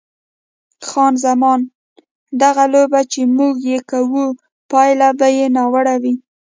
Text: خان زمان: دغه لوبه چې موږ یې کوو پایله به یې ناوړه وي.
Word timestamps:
خان 0.87 1.13
زمان: 1.25 1.59
دغه 2.41 2.63
لوبه 2.73 3.01
چې 3.11 3.21
موږ 3.37 3.55
یې 3.69 3.79
کوو 3.91 4.25
پایله 4.71 5.09
به 5.19 5.27
یې 5.37 5.45
ناوړه 5.55 5.95
وي. 6.01 6.13